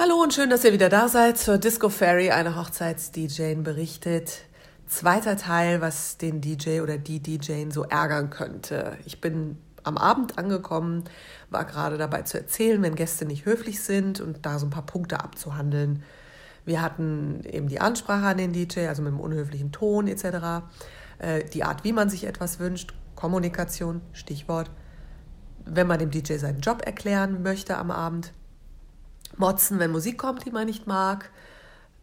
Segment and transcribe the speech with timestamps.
[0.00, 4.42] Hallo und schön, dass ihr wieder da seid zur Disco Fairy, eine Hochzeits-DJ berichtet.
[4.86, 8.96] Zweiter Teil, was den DJ oder die DJ so ärgern könnte.
[9.06, 11.02] Ich bin am Abend angekommen,
[11.50, 14.86] war gerade dabei zu erzählen, wenn Gäste nicht höflich sind und da so ein paar
[14.86, 16.04] Punkte abzuhandeln.
[16.64, 20.62] Wir hatten eben die Ansprache an den DJ, also mit einem unhöflichen Ton etc.
[21.18, 24.70] Äh, die Art, wie man sich etwas wünscht, Kommunikation, Stichwort.
[25.64, 28.32] Wenn man dem DJ seinen Job erklären möchte am Abend,
[29.38, 31.30] motzen, wenn Musik kommt, die man nicht mag.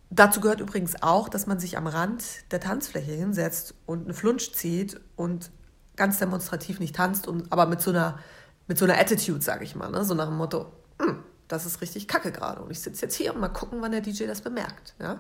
[0.10, 4.52] Dazu gehört übrigens auch, dass man sich am Rand der Tanzfläche hinsetzt und einen Flunsch
[4.54, 5.52] zieht und
[5.96, 8.20] ganz demonstrativ nicht tanzt, und, aber mit so einer,
[8.68, 9.90] mit so einer Attitude, sage ich mal.
[9.90, 10.04] Ne?
[10.06, 13.34] So nach dem Motto, hm, das ist richtig kacke gerade und ich sitze jetzt hier
[13.34, 14.96] und mal gucken, wann der DJ das bemerkt.
[15.00, 15.20] Ja?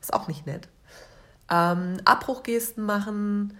[0.00, 0.68] Ist auch nicht nett.
[1.50, 3.56] Ähm, Abbruchgesten machen,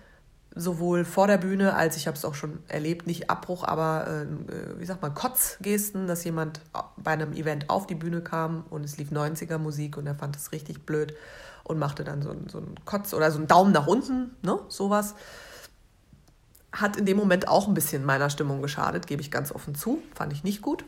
[0.55, 4.23] sowohl vor der Bühne als ich habe es auch schon erlebt, nicht Abbruch, aber äh,
[4.23, 6.61] äh, wie sagt man, Kotzgesten, dass jemand
[6.97, 10.37] bei einem Event auf die Bühne kam und es lief 90er Musik und er fand
[10.37, 11.15] es richtig blöd
[11.65, 15.15] und machte dann so, so einen Kotz oder so einen Daumen nach unten, ne, sowas.
[16.73, 20.03] Hat in dem Moment auch ein bisschen meiner Stimmung geschadet, gebe ich ganz offen zu,
[20.15, 20.85] fand ich nicht gut.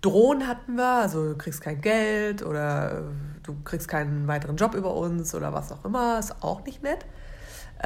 [0.00, 3.02] Drohen hatten wir, also du kriegst kein Geld oder äh,
[3.42, 7.06] du kriegst keinen weiteren Job über uns oder was auch immer, ist auch nicht nett.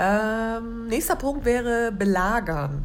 [0.00, 2.84] Ähm, nächster Punkt wäre belagern.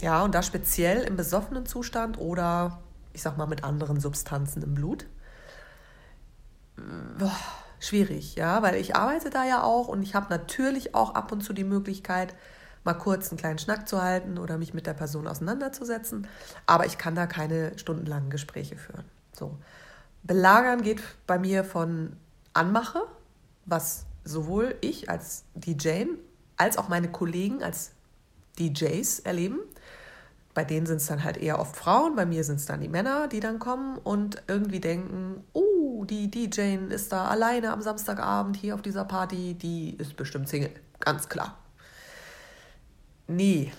[0.00, 2.80] Ja, und da speziell im besoffenen Zustand oder
[3.12, 5.06] ich sag mal mit anderen Substanzen im Blut.
[7.16, 7.30] Boah,
[7.78, 11.42] schwierig, ja, weil ich arbeite da ja auch und ich habe natürlich auch ab und
[11.42, 12.34] zu die Möglichkeit,
[12.82, 16.26] mal kurz einen kleinen Schnack zu halten oder mich mit der Person auseinanderzusetzen,
[16.66, 19.04] aber ich kann da keine stundenlangen Gespräche führen.
[19.32, 19.56] So.
[20.24, 22.16] Belagern geht bei mir von
[22.54, 23.02] Anmache,
[23.66, 26.04] was sowohl ich als DJ
[26.56, 27.92] als auch meine Kollegen als
[28.58, 29.60] DJs erleben.
[30.54, 32.88] Bei denen sind es dann halt eher oft Frauen, bei mir sind es dann die
[32.88, 38.56] Männer, die dann kommen und irgendwie denken, oh, die DJ ist da alleine am Samstagabend
[38.56, 41.58] hier auf dieser Party, die ist bestimmt Single, ganz klar.
[43.26, 43.72] Nee,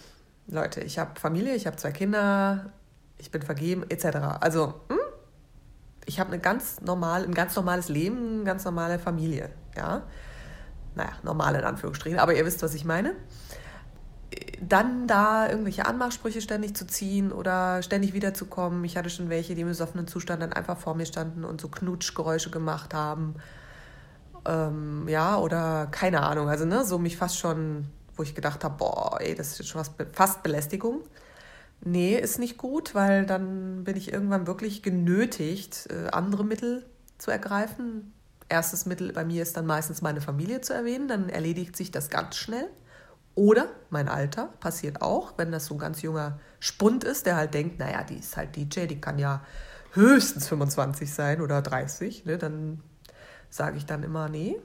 [0.48, 2.74] Leute, ich habe Familie, ich habe zwei Kinder,
[3.20, 4.42] ich bin vergeben, etc.
[4.42, 5.00] Also, hm?
[6.06, 10.04] ich habe ein ganz normales Leben, eine ganz normale Familie, ja
[10.96, 13.14] naja, normal in Anführungsstrichen, aber ihr wisst, was ich meine.
[14.62, 18.84] Dann da irgendwelche Anmachsprüche ständig zu ziehen oder ständig wiederzukommen.
[18.84, 21.68] Ich hatte schon welche, die im besoffenen Zustand dann einfach vor mir standen und so
[21.68, 23.36] Knutschgeräusche gemacht haben.
[24.46, 27.86] Ähm, ja, oder keine Ahnung, also ne, so mich fast schon,
[28.16, 31.02] wo ich gedacht habe, boah, ey, das ist jetzt schon was, fast Belästigung.
[31.82, 36.86] Nee, ist nicht gut, weil dann bin ich irgendwann wirklich genötigt, äh, andere Mittel
[37.18, 38.14] zu ergreifen,
[38.50, 42.10] erstes Mittel bei mir ist dann meistens meine Familie zu erwähnen, dann erledigt sich das
[42.10, 42.70] ganz schnell.
[43.34, 47.54] Oder mein Alter passiert auch, wenn das so ein ganz junger Spund ist, der halt
[47.54, 49.44] denkt, naja, die ist halt DJ, die kann ja
[49.92, 52.82] höchstens 25 sein oder 30, ne, dann
[53.50, 54.58] sage ich dann immer, nee,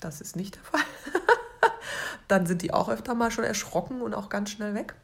[0.00, 0.80] das ist nicht der Fall.
[2.28, 4.94] dann sind die auch öfter mal schon erschrocken und auch ganz schnell weg.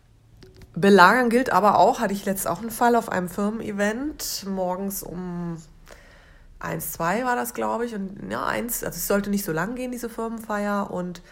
[0.74, 5.56] Belagern gilt aber auch, hatte ich letzt auch einen Fall auf einem Firmen-Event, morgens um
[6.64, 7.94] eins, zwei war das, glaube ich.
[7.94, 10.90] Und ja, eins, also es sollte nicht so lang gehen, diese Firmenfeier.
[10.90, 11.22] Und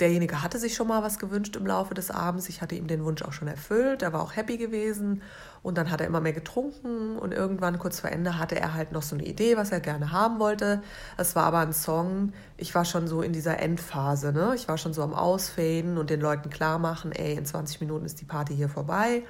[0.00, 2.48] derjenige hatte sich schon mal was gewünscht im Laufe des Abends.
[2.48, 4.02] Ich hatte ihm den Wunsch auch schon erfüllt.
[4.02, 5.22] Er war auch happy gewesen.
[5.62, 7.16] Und dann hat er immer mehr getrunken.
[7.18, 10.12] Und irgendwann, kurz vor Ende, hatte er halt noch so eine Idee, was er gerne
[10.12, 10.82] haben wollte.
[11.16, 12.32] Es war aber ein Song.
[12.56, 14.32] Ich war schon so in dieser Endphase.
[14.32, 14.52] Ne?
[14.54, 18.04] Ich war schon so am Ausfaden und den Leuten klar machen, ey, in 20 Minuten
[18.04, 19.22] ist die Party hier vorbei.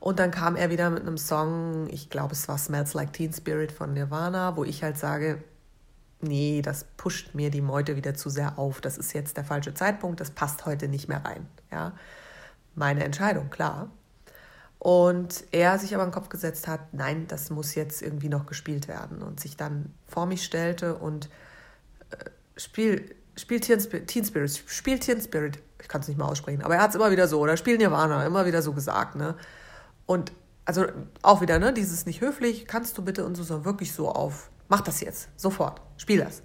[0.00, 3.32] Und dann kam er wieder mit einem Song, ich glaube, es war Smells Like Teen
[3.32, 5.44] Spirit von Nirvana, wo ich halt sage,
[6.22, 8.80] nee, das pusht mir die Meute wieder zu sehr auf.
[8.80, 11.46] Das ist jetzt der falsche Zeitpunkt, das passt heute nicht mehr rein.
[11.70, 11.92] Ja,
[12.74, 13.90] meine Entscheidung, klar.
[14.78, 18.46] Und er sich aber in den Kopf gesetzt hat, nein, das muss jetzt irgendwie noch
[18.46, 19.22] gespielt werden.
[19.22, 21.28] Und sich dann vor mich stellte und
[22.10, 22.16] äh,
[22.56, 25.58] spiel, spielt Teen Spirit, Teen Spirit, spielt Teen Spirit.
[25.82, 27.80] Ich kann es nicht mal aussprechen, aber er hat es immer wieder so, oder spielt
[27.80, 29.34] Nirvana, immer wieder so gesagt, ne?
[30.10, 30.32] Und
[30.64, 30.86] also
[31.22, 34.50] auch wieder, ne, dieses nicht höflich, kannst du bitte und so, sondern wirklich so auf,
[34.68, 36.42] mach das jetzt, sofort, spiel das.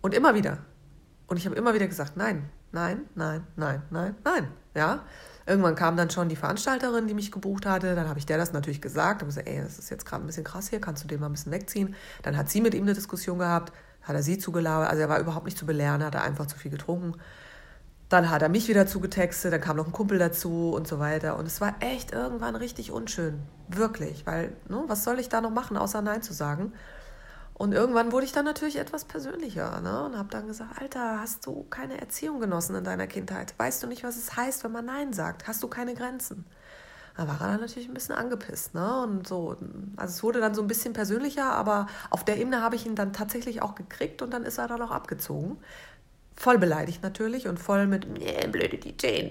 [0.00, 0.60] Und immer wieder.
[1.26, 5.04] Und ich habe immer wieder gesagt, nein, nein, nein, nein, nein, nein, ja.
[5.44, 7.94] Irgendwann kam dann schon die Veranstalterin, die mich gebucht hatte.
[7.94, 9.20] Dann habe ich der das natürlich gesagt.
[9.20, 11.26] Habe gesagt, ey, das ist jetzt gerade ein bisschen krass hier, kannst du den mal
[11.26, 11.94] ein bisschen wegziehen?
[12.22, 14.88] Dann hat sie mit ihm eine Diskussion gehabt, hat er sie zugelabert.
[14.88, 17.20] Also er war überhaupt nicht zu belehren, hat er einfach zu viel getrunken.
[18.10, 21.38] Dann hat er mich wieder zugetextet, dann kam noch ein Kumpel dazu und so weiter.
[21.38, 23.40] Und es war echt irgendwann richtig unschön.
[23.68, 24.26] Wirklich.
[24.26, 26.72] Weil, ne, was soll ich da noch machen, außer Nein zu sagen?
[27.60, 30.06] Und irgendwann wurde ich dann natürlich etwas persönlicher ne?
[30.06, 33.52] und habe dann gesagt, Alter, hast du keine Erziehung genossen in deiner Kindheit?
[33.58, 35.46] Weißt du nicht, was es heißt, wenn man Nein sagt?
[35.46, 36.46] Hast du keine Grenzen?
[37.18, 39.02] Da war er dann natürlich ein bisschen angepisst, ne?
[39.02, 39.58] Und so,
[39.96, 42.94] also es wurde dann so ein bisschen persönlicher, aber auf der Ebene habe ich ihn
[42.94, 45.58] dann tatsächlich auch gekriegt und dann ist er dann auch abgezogen.
[46.40, 48.06] Voll beleidigt natürlich und voll mit,
[48.50, 49.28] blöde DJ,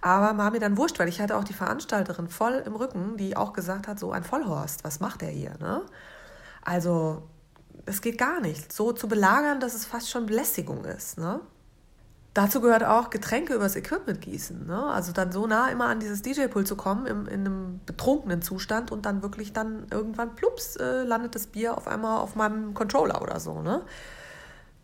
[0.00, 3.36] aber war mir dann wurscht, weil ich hatte auch die Veranstalterin voll im Rücken, die
[3.36, 5.82] auch gesagt hat, so ein Vollhorst, was macht er hier, ne?
[6.62, 7.24] Also,
[7.84, 8.72] es geht gar nicht.
[8.72, 11.40] So zu belagern, dass es fast schon Belästigung ist, ne?
[12.32, 14.66] Dazu gehört auch Getränke übers Equipment gießen.
[14.66, 14.82] Ne?
[14.82, 18.90] Also dann so nah immer an dieses DJ-Pult zu kommen im, in einem betrunkenen Zustand
[18.90, 23.20] und dann wirklich dann irgendwann plups äh, landet das Bier auf einmal auf meinem Controller
[23.20, 23.60] oder so.
[23.62, 23.82] Ne?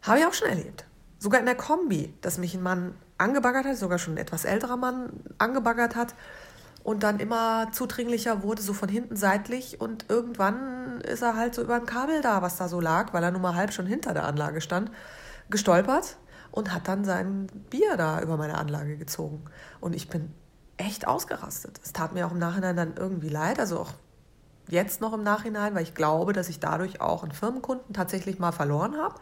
[0.02, 0.86] Habe ich auch schon erlebt.
[1.18, 4.76] Sogar in der Kombi, dass mich ein Mann angebaggert hat, sogar schon ein etwas älterer
[4.76, 6.14] Mann angebaggert hat
[6.84, 11.62] und dann immer zudringlicher wurde, so von hinten seitlich und irgendwann ist er halt so
[11.62, 14.14] über ein Kabel da, was da so lag, weil er nun mal halb schon hinter
[14.14, 14.90] der Anlage stand,
[15.50, 16.16] gestolpert
[16.52, 19.44] und hat dann sein Bier da über meine Anlage gezogen.
[19.80, 20.32] Und ich bin
[20.76, 21.80] echt ausgerastet.
[21.82, 23.92] Es tat mir auch im Nachhinein dann irgendwie leid, also auch
[24.68, 28.52] jetzt noch im Nachhinein, weil ich glaube, dass ich dadurch auch einen Firmenkunden tatsächlich mal
[28.52, 29.14] verloren habe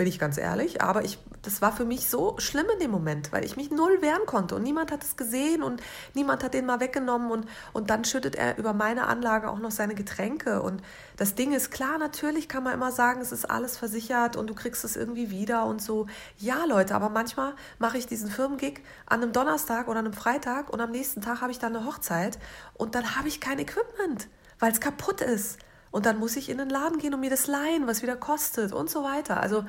[0.00, 0.80] bin ich ganz ehrlich.
[0.80, 4.00] Aber ich, das war für mich so schlimm in dem Moment, weil ich mich null
[4.00, 5.82] wehren konnte und niemand hat es gesehen und
[6.14, 9.70] niemand hat den mal weggenommen und, und dann schüttet er über meine Anlage auch noch
[9.70, 10.62] seine Getränke.
[10.62, 10.80] Und
[11.18, 14.54] das Ding ist klar, natürlich kann man immer sagen, es ist alles versichert und du
[14.54, 16.06] kriegst es irgendwie wieder und so.
[16.38, 20.80] Ja, Leute, aber manchmal mache ich diesen Firmengig an einem Donnerstag oder einem Freitag und
[20.80, 22.38] am nächsten Tag habe ich dann eine Hochzeit
[22.72, 24.28] und dann habe ich kein Equipment,
[24.60, 25.58] weil es kaputt ist.
[25.90, 28.72] Und dann muss ich in den Laden gehen und mir das leihen, was wieder kostet
[28.72, 29.40] und so weiter.
[29.40, 29.64] Also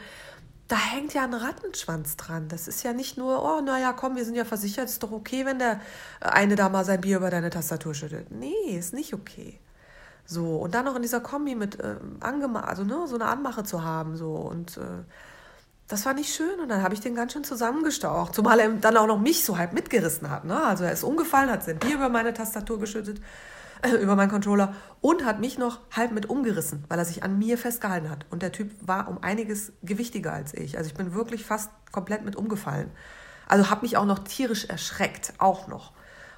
[0.67, 2.47] da hängt ja ein Rattenschwanz dran.
[2.47, 5.45] Das ist ja nicht nur, oh, naja, komm, wir sind ja versichert, ist doch okay,
[5.45, 5.81] wenn der
[6.21, 8.31] eine da mal sein Bier über deine Tastatur schüttet.
[8.31, 9.59] Nee, ist nicht okay.
[10.25, 13.63] So, und dann noch in dieser Kombi mit äh, Angema also ne, so eine Anmache
[13.63, 15.03] zu haben, so und äh,
[15.89, 18.95] das war nicht schön und dann habe ich den ganz schön zusammengestaucht, zumal er dann
[18.95, 20.45] auch noch mich so halb mitgerissen hat.
[20.45, 20.63] Ne?
[20.63, 23.19] Also er ist umgefallen, hat sein Bier über meine Tastatur geschüttet
[24.01, 27.57] über meinen Controller und hat mich noch halb mit umgerissen, weil er sich an mir
[27.57, 28.25] festgehalten hat.
[28.29, 30.77] Und der Typ war um einiges gewichtiger als ich.
[30.77, 32.91] Also ich bin wirklich fast komplett mit umgefallen.
[33.47, 35.93] Also habe mich auch noch tierisch erschreckt, auch noch.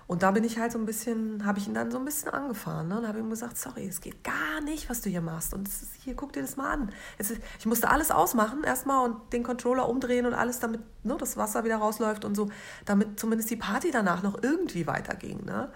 [0.06, 2.30] Und da bin ich halt so ein bisschen, habe ich ihn dann so ein bisschen
[2.30, 3.00] angefahren ne?
[3.00, 5.54] und habe ihm gesagt, sorry, es geht gar nicht, was du hier machst.
[5.54, 6.92] Und ist, hier, guck dir das mal an.
[7.18, 11.38] Ist, ich musste alles ausmachen erstmal und den Controller umdrehen und alles, damit ne, das
[11.38, 12.50] Wasser wieder rausläuft und so,
[12.86, 15.46] damit zumindest die Party danach noch irgendwie weiterging.
[15.46, 15.72] Ne?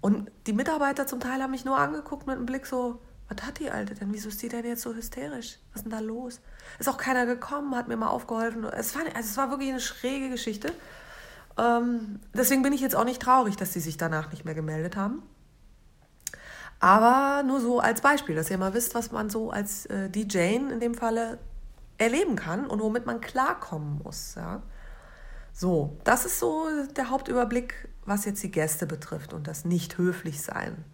[0.00, 3.58] Und die Mitarbeiter zum Teil haben mich nur angeguckt mit einem Blick so, was hat
[3.58, 4.12] die Alte denn?
[4.12, 5.58] Wieso ist die denn jetzt so hysterisch?
[5.72, 6.40] Was ist denn da los?
[6.78, 8.64] Ist auch keiner gekommen, hat mir mal aufgeholfen.
[8.64, 10.72] Es war, also es war wirklich eine schräge Geschichte.
[11.58, 14.96] Ähm, deswegen bin ich jetzt auch nicht traurig, dass sie sich danach nicht mehr gemeldet
[14.96, 15.22] haben.
[16.80, 20.56] Aber nur so als Beispiel, dass ihr mal wisst, was man so als äh, DJ
[20.56, 21.38] in dem Falle
[21.98, 24.36] erleben kann und womit man klarkommen muss.
[24.36, 24.62] Ja?
[25.60, 30.40] So, das ist so der Hauptüberblick was jetzt die Gäste betrifft und das nicht höflich
[30.40, 30.84] sein.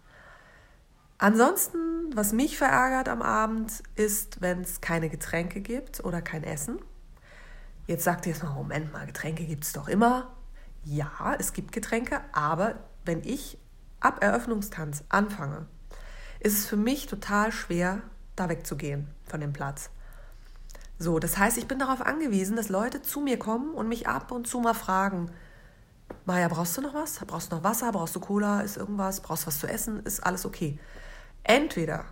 [1.19, 1.77] Ansonsten,
[2.15, 6.79] was mich verärgert am Abend, ist, wenn es keine Getränke gibt oder kein Essen.
[7.85, 10.35] Jetzt sagt ihr jetzt mal, Moment mal, Getränke gibt es doch immer.
[10.83, 12.75] Ja, es gibt Getränke, aber
[13.05, 13.59] wenn ich
[13.99, 15.67] ab Eröffnungstanz anfange,
[16.39, 18.01] ist es für mich total schwer,
[18.35, 19.91] da wegzugehen von dem Platz.
[20.97, 24.31] So, das heißt, ich bin darauf angewiesen, dass Leute zu mir kommen und mich ab
[24.31, 25.29] und zu mal fragen,
[26.25, 27.19] Maja, brauchst du noch was?
[27.25, 27.91] Brauchst du noch Wasser?
[27.91, 28.61] Brauchst du Cola?
[28.61, 29.21] Ist irgendwas?
[29.21, 30.01] Brauchst du was zu essen?
[30.03, 30.79] Ist alles okay.
[31.43, 32.05] Entweder,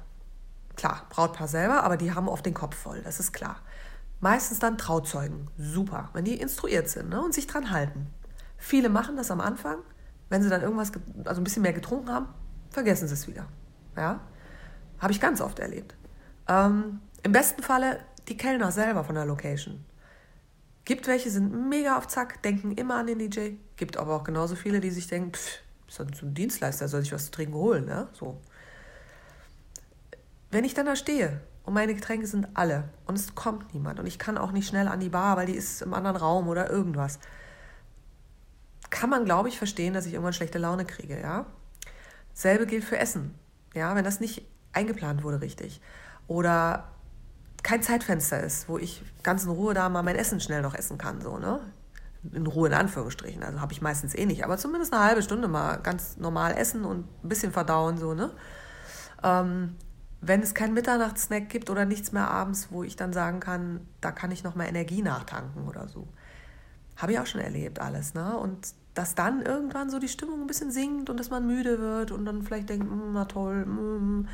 [0.76, 3.58] klar, Brautpaar selber, aber die haben oft den Kopf voll, das ist klar.
[4.20, 8.08] Meistens dann Trauzeugen, super, wenn die instruiert sind ne, und sich dran halten.
[8.58, 9.80] Viele machen das am Anfang,
[10.30, 10.92] wenn sie dann irgendwas,
[11.26, 12.28] also ein bisschen mehr getrunken haben,
[12.70, 13.48] vergessen sie es wieder.
[13.98, 14.20] Ja,
[15.00, 15.96] habe ich ganz oft erlebt.
[16.48, 19.84] Ähm, Im besten Falle die Kellner selber von der Location.
[20.86, 23.52] Gibt welche, sind mega auf Zack, denken immer an den DJ.
[23.78, 27.14] Gibt aber auch genauso viele, die sich denken, pff, ist doch ein Dienstleister, soll ich
[27.14, 28.08] was zu trinken holen, ne?
[28.14, 28.42] So.
[30.52, 34.08] Wenn ich dann da stehe und meine Getränke sind alle und es kommt niemand und
[34.08, 36.70] ich kann auch nicht schnell an die Bar, weil die ist im anderen Raum oder
[36.70, 37.20] irgendwas,
[38.90, 41.46] kann man, glaube ich, verstehen, dass ich irgendwann schlechte Laune kriege, ja?
[42.34, 43.36] Selbe gilt für Essen,
[43.74, 45.82] ja, wenn das nicht eingeplant wurde richtig.
[46.28, 46.93] Oder
[47.64, 50.98] kein Zeitfenster ist, wo ich ganz in Ruhe da mal mein Essen schnell noch essen
[50.98, 51.60] kann, so, ne?
[52.32, 55.48] In Ruhe in Anführungsstrichen, also habe ich meistens eh nicht, aber zumindest eine halbe Stunde
[55.48, 58.32] mal ganz normal essen und ein bisschen verdauen, so, ne?
[59.24, 59.76] Ähm,
[60.22, 64.12] wenn es keinen Mitternachtssnack gibt oder nichts mehr abends, wo ich dann sagen kann, da
[64.12, 66.08] kann ich noch mal Energie nachtanken oder so.
[66.96, 68.38] Habe ich auch schon erlebt alles, ne?
[68.38, 72.12] Und dass dann irgendwann so die Stimmung ein bisschen sinkt und dass man müde wird
[72.12, 74.28] und dann vielleicht denkt, mm, na toll, mm,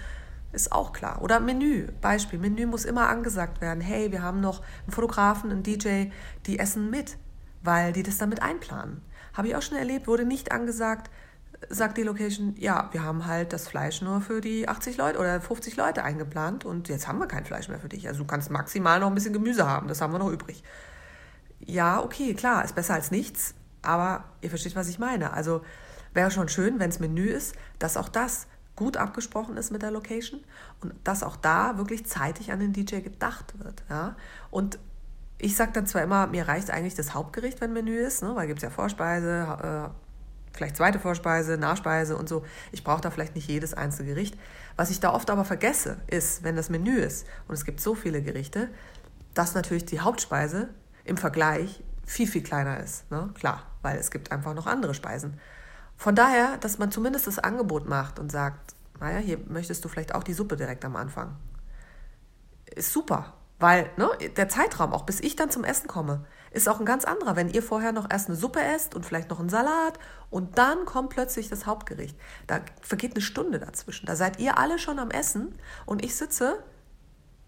[0.51, 1.21] ist auch klar.
[1.21, 2.39] Oder Menü, Beispiel.
[2.39, 3.81] Menü muss immer angesagt werden.
[3.81, 6.05] Hey, wir haben noch einen Fotografen, einen DJ,
[6.45, 7.17] die essen mit,
[7.61, 9.01] weil die das damit einplanen.
[9.33, 11.09] Habe ich auch schon erlebt, wurde nicht angesagt,
[11.69, 15.41] sagt die Location, ja, wir haben halt das Fleisch nur für die 80 Leute oder
[15.41, 18.07] 50 Leute eingeplant und jetzt haben wir kein Fleisch mehr für dich.
[18.07, 20.63] Also du kannst maximal noch ein bisschen Gemüse haben, das haben wir noch übrig.
[21.59, 25.33] Ja, okay, klar, ist besser als nichts, aber ihr versteht, was ich meine.
[25.33, 25.61] Also
[26.13, 28.47] wäre schon schön, wenn es Menü ist, dass auch das
[28.79, 30.39] gut abgesprochen ist mit der Location
[30.81, 33.83] und dass auch da wirklich zeitig an den DJ gedacht wird.
[33.89, 34.15] Ja?
[34.51, 34.79] Und
[35.37, 38.35] ich sage dann zwar immer, mir reicht eigentlich das Hauptgericht, wenn Menü ist, ne?
[38.35, 42.45] weil gibt es ja Vorspeise, äh, vielleicht zweite Vorspeise, Nachspeise und so.
[42.71, 44.37] Ich brauche da vielleicht nicht jedes einzelne Gericht.
[44.77, 47.95] Was ich da oft aber vergesse, ist, wenn das Menü ist und es gibt so
[47.95, 48.69] viele Gerichte,
[49.33, 50.69] dass natürlich die Hauptspeise
[51.03, 53.11] im Vergleich viel, viel kleiner ist.
[53.11, 53.29] Ne?
[53.33, 55.37] Klar, weil es gibt einfach noch andere Speisen.
[55.99, 60.15] Von daher, dass man zumindest das Angebot macht und sagt, naja, hier möchtest du vielleicht
[60.15, 61.35] auch die Suppe direkt am Anfang.
[62.73, 66.79] Ist super, weil ne, der Zeitraum, auch bis ich dann zum Essen komme, ist auch
[66.79, 67.35] ein ganz anderer.
[67.35, 70.85] Wenn ihr vorher noch erst eine Suppe esst und vielleicht noch einen Salat und dann
[70.85, 72.17] kommt plötzlich das Hauptgericht.
[72.47, 74.05] Da vergeht eine Stunde dazwischen.
[74.05, 75.53] Da seid ihr alle schon am Essen
[75.85, 76.63] und ich sitze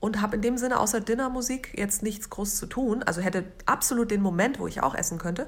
[0.02, 3.02] und habe in dem Sinne außer Dinnermusik jetzt nichts groß zu tun.
[3.02, 5.48] Also hätte absolut den Moment, wo ich auch essen könnte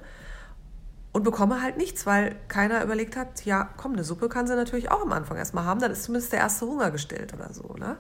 [1.14, 4.92] und bekomme halt nichts, weil keiner überlegt hat, ja, komm, eine Suppe kann sie natürlich
[4.92, 7.76] auch am Anfang erstmal haben, dann ist zumindest der erste Hunger gestillt oder so.
[7.76, 7.98] Ne?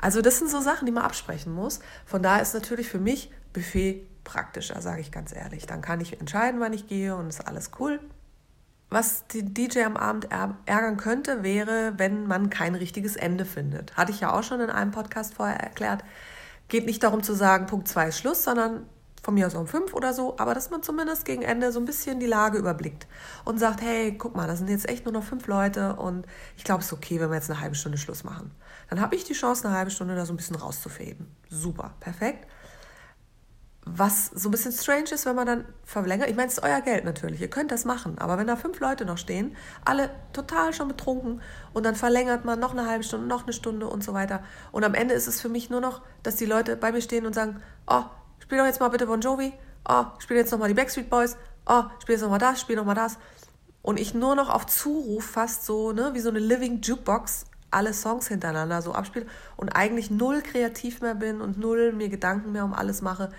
[0.00, 1.80] Also das sind so Sachen, die man absprechen muss.
[2.06, 5.66] Von daher ist natürlich für mich Buffet praktischer, sage ich ganz ehrlich.
[5.66, 8.00] Dann kann ich entscheiden, wann ich gehe und ist alles cool.
[8.88, 13.96] Was die DJ am Abend ärgern könnte, wäre, wenn man kein richtiges Ende findet.
[13.96, 16.04] Hatte ich ja auch schon in einem Podcast vorher erklärt.
[16.68, 18.86] Geht nicht darum zu sagen, Punkt 2 ist Schluss, sondern
[19.24, 21.86] von mir aus um 5 oder so, aber dass man zumindest gegen Ende so ein
[21.86, 23.06] bisschen die Lage überblickt
[23.44, 26.26] und sagt, hey, guck mal, da sind jetzt echt nur noch fünf Leute und
[26.56, 28.50] ich glaube, es ist okay, wenn wir jetzt eine halbe Stunde Schluss machen.
[28.90, 31.26] Dann habe ich die Chance, eine halbe Stunde da so ein bisschen rauszufaden.
[31.48, 32.46] Super, perfekt.
[33.86, 36.30] Was so ein bisschen strange ist, wenn man dann verlängert.
[36.30, 37.42] Ich meine, es ist euer Geld natürlich.
[37.42, 38.16] Ihr könnt das machen.
[38.16, 41.42] Aber wenn da fünf Leute noch stehen, alle total schon betrunken
[41.74, 44.42] und dann verlängert man noch eine halbe Stunde, noch eine Stunde und so weiter.
[44.72, 47.26] Und am Ende ist es für mich nur noch, dass die Leute bei mir stehen
[47.26, 48.04] und sagen, oh,
[48.44, 49.52] spiel doch jetzt mal bitte Bon Jovi.
[49.88, 51.36] Oh, spiel jetzt nochmal die Backstreet Boys.
[51.66, 53.18] Oh, spiel jetzt nochmal das, spiel nochmal das.
[53.82, 57.92] Und ich nur noch auf Zuruf fast so, ne, wie so eine Living Jukebox alle
[57.92, 62.64] Songs hintereinander so abspiele und eigentlich null kreativ mehr bin und null mir Gedanken mehr
[62.64, 63.30] um alles mache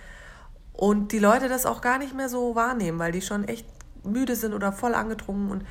[0.73, 3.65] und die Leute das auch gar nicht mehr so wahrnehmen, weil die schon echt
[4.03, 5.63] müde sind oder voll angetrunken und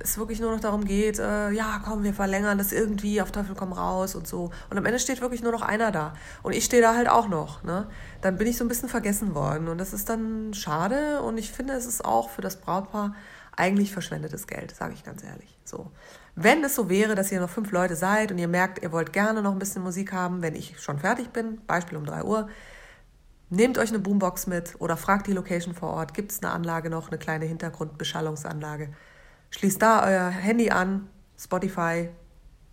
[0.00, 3.54] es wirklich nur noch darum geht, äh, ja, komm, wir verlängern das irgendwie, auf Teufel
[3.54, 4.50] komm raus und so.
[4.70, 6.14] Und am Ende steht wirklich nur noch einer da.
[6.42, 7.62] Und ich stehe da halt auch noch.
[7.62, 7.86] Ne?
[8.20, 9.68] Dann bin ich so ein bisschen vergessen worden.
[9.68, 11.22] Und das ist dann schade.
[11.22, 13.14] Und ich finde, es ist auch für das Brautpaar
[13.56, 15.58] eigentlich verschwendetes Geld, sage ich ganz ehrlich.
[15.64, 15.90] So.
[16.34, 19.12] Wenn es so wäre, dass ihr noch fünf Leute seid und ihr merkt, ihr wollt
[19.12, 22.48] gerne noch ein bisschen Musik haben, wenn ich schon fertig bin, Beispiel um drei Uhr,
[23.48, 26.14] Nehmt euch eine Boombox mit oder fragt die Location vor Ort.
[26.14, 28.88] Gibt es eine Anlage noch, eine kleine Hintergrundbeschallungsanlage?
[29.56, 31.08] Schließt da euer Handy an,
[31.38, 32.10] Spotify,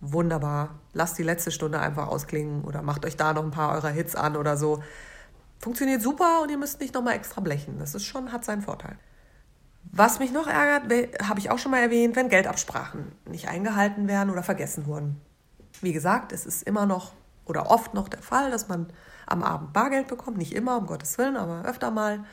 [0.02, 0.80] wunderbar.
[0.92, 4.14] Lasst die letzte Stunde einfach ausklingen oder macht euch da noch ein paar eurer Hits
[4.14, 4.82] an oder so.
[5.58, 7.78] Funktioniert super und ihr müsst nicht nochmal extra blechen.
[7.78, 8.98] Das ist schon, hat seinen Vorteil.
[9.92, 14.28] Was mich noch ärgert, habe ich auch schon mal erwähnt, wenn Geldabsprachen nicht eingehalten werden
[14.28, 15.18] oder vergessen wurden.
[15.80, 17.12] Wie gesagt, es ist immer noch
[17.46, 18.92] oder oft noch der Fall, dass man
[19.26, 20.36] am Abend Bargeld bekommt.
[20.36, 22.24] Nicht immer, um Gottes Willen, aber öfter mal.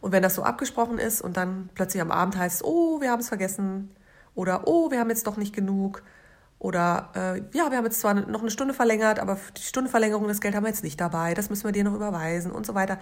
[0.00, 3.20] Und wenn das so abgesprochen ist und dann plötzlich am Abend heißt, oh, wir haben
[3.20, 3.94] es vergessen
[4.34, 6.02] oder oh, wir haben jetzt doch nicht genug
[6.60, 10.42] oder äh, ja, wir haben jetzt zwar noch eine Stunde verlängert, aber die Stundenverlängerung, das
[10.42, 12.98] Geld haben wir jetzt nicht dabei, das müssen wir dir noch überweisen und so weiter.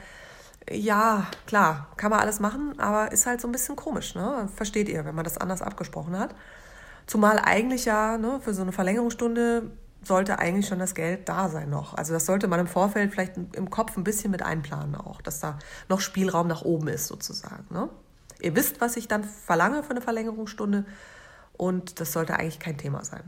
[0.70, 4.48] Ja, klar, kann man alles machen, aber ist halt so ein bisschen komisch, ne?
[4.54, 6.34] Versteht ihr, wenn man das anders abgesprochen hat.
[7.06, 9.70] Zumal eigentlich ja ne, für so eine Verlängerungsstunde
[10.02, 11.94] sollte eigentlich schon das Geld da sein noch.
[11.94, 15.40] Also das sollte man im Vorfeld vielleicht im Kopf ein bisschen mit einplanen auch, dass
[15.40, 15.58] da
[15.88, 17.64] noch Spielraum nach oben ist sozusagen.
[17.70, 17.88] Ne?
[18.40, 20.84] Ihr wisst, was ich dann verlange für eine Verlängerungsstunde
[21.58, 23.24] und das sollte eigentlich kein Thema sein.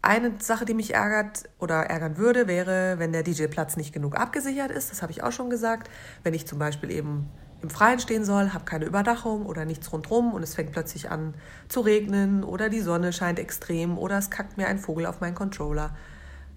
[0.00, 4.70] Eine Sache, die mich ärgert oder ärgern würde, wäre, wenn der DJ-Platz nicht genug abgesichert
[4.70, 4.90] ist.
[4.90, 5.90] Das habe ich auch schon gesagt.
[6.22, 7.30] Wenn ich zum Beispiel eben
[7.62, 11.34] im Freien stehen soll, habe keine Überdachung oder nichts rundherum und es fängt plötzlich an
[11.68, 15.34] zu regnen oder die Sonne scheint extrem oder es kackt mir ein Vogel auf meinen
[15.34, 15.96] Controller.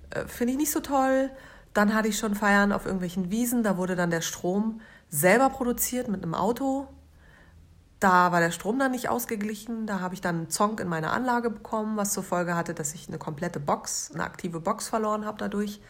[0.10, 1.30] Äh, Finde ich nicht so toll.
[1.74, 6.10] Dann hatte ich schon Feiern auf irgendwelchen Wiesen, da wurde dann der Strom selber produziert
[6.10, 6.88] mit einem Auto.
[8.00, 9.88] Da war der Strom dann nicht ausgeglichen.
[9.88, 12.94] Da habe ich dann einen Zonk in meine Anlage bekommen, was zur Folge hatte, dass
[12.94, 15.82] ich eine komplette Box, eine aktive Box verloren habe dadurch.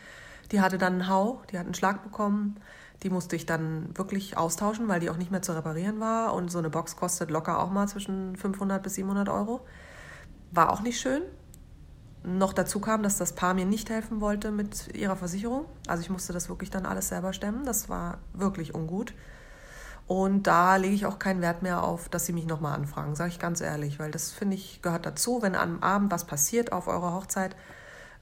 [0.52, 2.60] Die hatte dann einen Hau, die hat einen Schlag bekommen.
[3.04, 6.34] Die musste ich dann wirklich austauschen, weil die auch nicht mehr zu reparieren war.
[6.34, 9.62] Und so eine Box kostet locker auch mal zwischen 500 bis 700 Euro.
[10.52, 11.22] War auch nicht schön.
[12.24, 15.66] Noch dazu kam, dass das Paar mir nicht helfen wollte mit ihrer Versicherung.
[15.88, 17.66] Also ich musste das wirklich dann alles selber stemmen.
[17.66, 19.14] Das war wirklich ungut.
[20.08, 23.30] Und da lege ich auch keinen Wert mehr auf, dass sie mich nochmal anfragen, sage
[23.30, 25.42] ich ganz ehrlich, weil das finde ich gehört dazu.
[25.42, 27.58] Wenn am Abend was passiert auf eurer Hochzeit,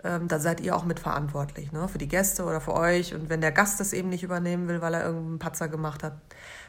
[0.03, 1.87] ähm, dann seid ihr auch mitverantwortlich ne?
[1.87, 3.13] für die Gäste oder für euch.
[3.13, 6.13] Und wenn der Gast das eben nicht übernehmen will, weil er irgendeinen Patzer gemacht hat,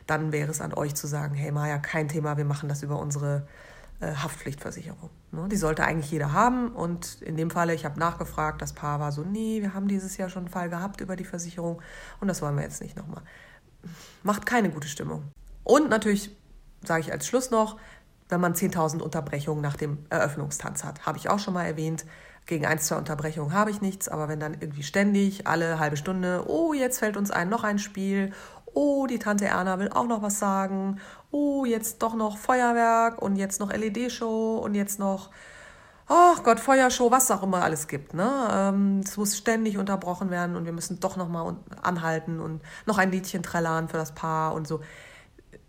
[0.07, 2.99] dann wäre es an euch zu sagen, hey Maja, kein Thema, wir machen das über
[2.99, 3.47] unsere
[4.01, 5.09] äh, Haftpflichtversicherung.
[5.33, 5.49] Ne?
[5.51, 6.69] Die sollte eigentlich jeder haben.
[6.69, 10.19] Und in dem Falle, ich habe nachgefragt, das Paar war so, nee, wir haben dieses
[10.19, 11.81] Jahr schon einen Fall gehabt über die Versicherung
[12.21, 13.23] und das wollen wir jetzt nicht nochmal.
[14.23, 15.25] Macht keine gute Stimmung.
[15.65, 16.31] Und natürlich,
[16.85, 17.77] sage ich als Schluss noch,
[18.29, 21.07] wenn man 10.000 Unterbrechungen nach dem Eröffnungstanz hat.
[21.07, 22.05] Habe ich auch schon mal erwähnt.
[22.47, 26.45] Gegen ein, zwei Unterbrechungen habe ich nichts, aber wenn dann irgendwie ständig, alle halbe Stunde,
[26.47, 28.33] oh, jetzt fällt uns ein, noch ein Spiel,
[28.73, 31.01] oh, die Tante Erna will auch noch was sagen,
[31.33, 35.31] oh, jetzt doch noch Feuerwerk und jetzt noch LED-Show und jetzt noch,
[36.09, 38.15] ach Gott, Feuershow, was auch immer alles gibt.
[38.15, 38.49] Ne?
[38.51, 42.99] Ähm, es muss ständig unterbrochen werden und wir müssen doch noch mal anhalten und noch
[42.99, 44.81] ein Liedchen trällern für das Paar und so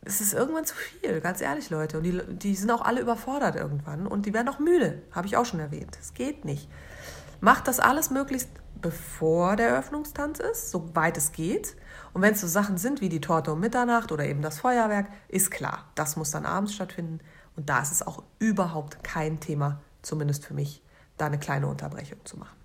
[0.07, 1.97] es ist irgendwann zu viel, ganz ehrlich, Leute.
[1.97, 5.37] Und die, die sind auch alle überfordert irgendwann und die werden auch müde, habe ich
[5.37, 5.97] auch schon erwähnt.
[5.99, 6.69] Es geht nicht.
[7.41, 8.49] Macht das alles möglichst
[8.81, 11.75] bevor der Eröffnungstanz ist, soweit es geht.
[12.13, 15.07] Und wenn es so Sachen sind wie die Torte um Mitternacht oder eben das Feuerwerk,
[15.27, 17.19] ist klar, das muss dann abends stattfinden.
[17.55, 20.81] Und da ist es auch überhaupt kein Thema, zumindest für mich,
[21.17, 22.56] da eine kleine Unterbrechung zu machen.